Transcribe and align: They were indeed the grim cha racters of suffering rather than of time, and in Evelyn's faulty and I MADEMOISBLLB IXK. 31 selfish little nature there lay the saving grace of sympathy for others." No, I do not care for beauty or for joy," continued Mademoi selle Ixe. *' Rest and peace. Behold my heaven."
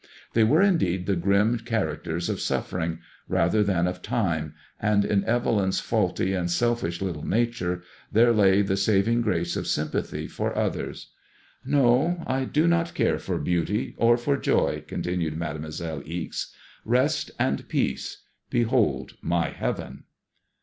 They 0.33 0.43
were 0.43 0.63
indeed 0.63 1.05
the 1.05 1.15
grim 1.15 1.59
cha 1.59 1.81
racters 1.81 2.27
of 2.27 2.41
suffering 2.41 3.01
rather 3.29 3.63
than 3.63 3.85
of 3.85 4.01
time, 4.01 4.55
and 4.81 5.05
in 5.05 5.23
Evelyn's 5.25 5.79
faulty 5.79 6.33
and 6.33 6.39
I 6.45 6.45
MADEMOISBLLB 6.45 6.47
IXK. 6.47 6.53
31 6.53 6.55
selfish 6.57 7.01
little 7.03 7.27
nature 7.27 7.83
there 8.11 8.33
lay 8.33 8.63
the 8.63 8.77
saving 8.77 9.21
grace 9.21 9.55
of 9.55 9.67
sympathy 9.67 10.27
for 10.27 10.57
others." 10.57 11.11
No, 11.63 12.23
I 12.25 12.45
do 12.45 12.67
not 12.67 12.95
care 12.95 13.19
for 13.19 13.37
beauty 13.37 13.93
or 13.99 14.17
for 14.17 14.37
joy," 14.37 14.83
continued 14.87 15.35
Mademoi 15.37 15.71
selle 15.71 16.01
Ixe. 16.03 16.51
*' 16.69 16.77
Rest 16.83 17.29
and 17.37 17.67
peace. 17.69 18.23
Behold 18.49 19.17
my 19.21 19.49
heaven." 19.49 20.05